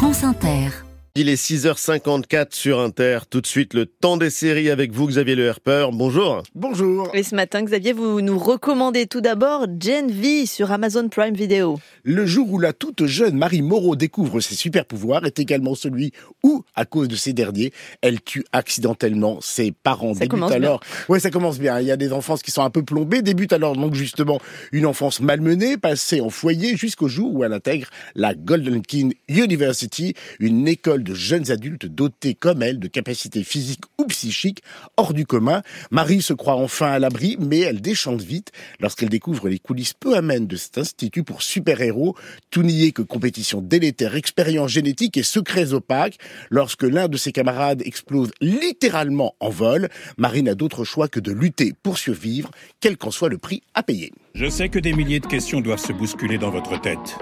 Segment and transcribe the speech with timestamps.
[0.00, 0.89] France Inter.
[1.16, 3.18] Il est 6h54 sur Inter.
[3.28, 5.88] Tout de suite, le temps des séries avec vous, Xavier Le Herper.
[5.92, 6.44] Bonjour.
[6.54, 7.10] Bonjour.
[7.14, 11.80] Et ce matin, Xavier, vous nous recommandez tout d'abord Gen V sur Amazon Prime Video.
[12.04, 16.12] Le jour où la toute jeune Marie Moreau découvre ses super pouvoirs est également celui
[16.44, 17.72] où, à cause de ces derniers,
[18.02, 20.14] elle tue accidentellement ses parents.
[20.14, 20.80] Ça débute commence alors.
[21.08, 21.80] Ouais, ça commence bien.
[21.80, 23.22] Il y a des enfances qui sont un peu plombées.
[23.22, 24.40] Débute alors donc justement
[24.70, 30.14] une enfance malmenée, passée en foyer jusqu'au jour où elle intègre la Golden King University,
[30.38, 34.62] une école de jeunes adultes dotés comme elle de capacités physiques ou psychiques
[34.96, 35.62] hors du commun.
[35.90, 40.16] Marie se croit enfin à l'abri, mais elle déchante vite lorsqu'elle découvre les coulisses peu
[40.16, 42.16] amènes de cet institut pour super-héros.
[42.50, 46.18] Tout nier que compétition délétère, expérience génétique et secrets opaques.
[46.50, 51.32] Lorsque l'un de ses camarades explose littéralement en vol, Marie n'a d'autre choix que de
[51.32, 54.12] lutter pour survivre, quel qu'en soit le prix à payer.
[54.34, 57.18] Je sais que des milliers de questions doivent se bousculer dans votre tête.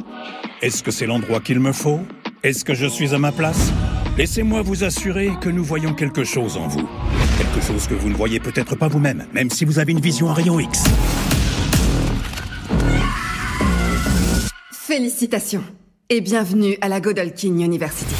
[0.60, 2.00] Est-ce que c'est l'endroit qu'il me faut?
[2.45, 3.73] Est-ce que je suis à ma place?
[4.16, 6.89] Laissez-moi vous assurer que nous voyons quelque chose en vous.
[7.36, 10.28] Quelque chose que vous ne voyez peut-être pas vous-même, même si vous avez une vision
[10.28, 10.84] à rayon X.
[14.70, 15.64] Félicitations
[16.11, 18.14] et bienvenue à la Godolkin University.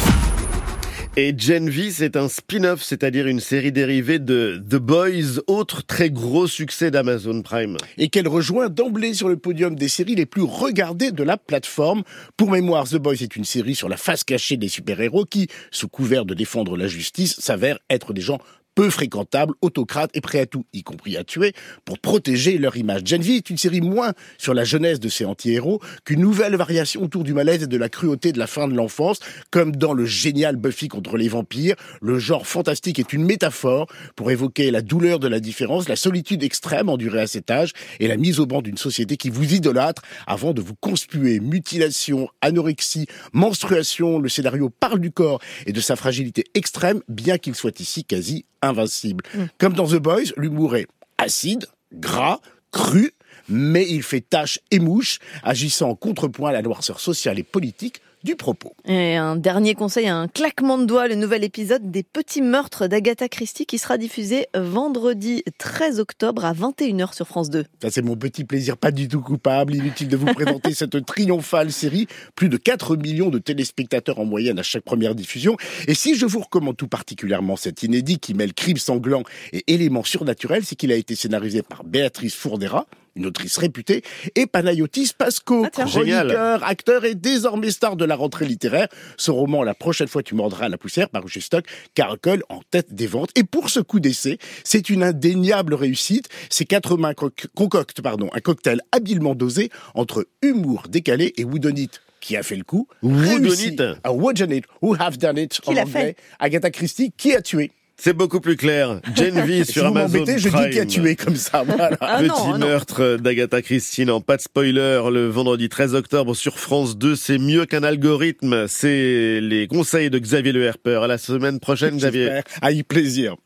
[1.21, 6.11] Et Gen V, c'est un spin-off, c'est-à-dire une série dérivée de The Boys, autre très
[6.11, 7.77] gros succès d'Amazon Prime.
[7.97, 12.05] et qu'elle rejoint d'emblée sur le podium des séries les plus regardées de la plateforme.
[12.37, 15.89] Pour mémoire, The Boys est une série sur la face cachée des super-héros qui, sous
[15.89, 18.39] couvert de défendre la justice, s'avèrent être des gens
[18.79, 21.53] peu fréquentables, autocrates et prêts à tout, y compris à tuer,
[21.85, 23.01] pour protéger leur image.
[23.05, 27.03] Gen V est une série moins sur la jeunesse de ces anti-héros qu'une nouvelle variation
[27.03, 29.19] autour du malaise et de la cruauté de la fin de l'enfance,
[29.51, 31.75] comme dans le génial Buffy contre les vampires.
[32.01, 36.45] Le genre fantastique est une métaphore pour évoquer la douleur de la différence, la solitude
[36.45, 40.03] extrême endurée à cet âge et la mise au banc d'une société qui vous idolâtre
[40.29, 41.41] avant de vous conspuer.
[41.41, 47.57] Mutilation, anorexie, menstruation, le scénario parle du corps et de sa fragilité extrême, bien qu'il
[47.57, 49.25] soit ici quasi invincible.
[49.59, 50.87] Comme dans The Boys, l'humour est
[51.19, 52.41] acide, gras,
[52.71, 53.13] cru,
[53.49, 58.01] mais il fait tache et mouche, agissant en contrepoint à la noirceur sociale et politique
[58.29, 58.75] du propos.
[58.85, 63.27] Et un dernier conseil, un claquement de doigts, le nouvel épisode des Petits Meurtres d'Agatha
[63.27, 67.65] Christie qui sera diffusé vendredi 13 octobre à 21h sur France 2.
[67.81, 69.75] Ça, c'est mon petit plaisir, pas du tout coupable.
[69.75, 72.07] Inutile de vous présenter cette triomphale série.
[72.35, 75.57] Plus de 4 millions de téléspectateurs en moyenne à chaque première diffusion.
[75.87, 79.23] Et si je vous recommande tout particulièrement cet inédit qui mêle crime sanglant
[79.55, 82.85] et éléments surnaturels, c'est qu'il a été scénarisé par Béatrice Fourdera,
[83.19, 84.03] une autrice réputée,
[84.37, 88.89] et Panayotis Pasco, Ah, chroniqueur, acteur et désormais star de la rentrée littéraire.
[89.17, 91.65] Ce roman, La prochaine fois tu mordras la poussière, paru chez Stock,
[91.95, 93.31] caracole en tête des ventes.
[93.35, 96.29] Et pour ce coup d'essai, c'est une indéniable réussite.
[96.49, 101.91] Ces quatre mains conc- concoctent pardon, un cocktail habilement dosé entre humour décalé et whodunit.
[102.21, 103.49] Qui a fait le coup Whodunit.
[103.49, 103.77] Réussi.
[104.03, 106.01] Ah, whodunit, who have done it Qui en l'a anglais.
[106.01, 106.17] fait?
[106.41, 107.71] Agatha Christie, qui a tué
[108.01, 109.01] C'est beaucoup plus clair.
[109.17, 110.65] Gen V Si sur vous Amazon m'embêtez, je Prime.
[110.67, 111.65] dis qui a tué comme ça.
[111.67, 111.91] Voilà.
[112.01, 112.67] Ah Petit non, ah non.
[112.69, 117.39] meurtre d'Agatha Christie, non, pas de spoiler, le vendredi 13 octobre sur France 2, c'est
[117.39, 121.01] mieux qu'un algorithme, c'est les conseils de Xavier Le Herper.
[121.03, 122.25] À la semaine prochaine, Xavier.
[122.27, 122.43] J'espère.
[122.63, 123.37] Avec plaisir.